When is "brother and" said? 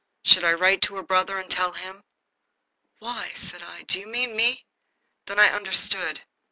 1.03-1.47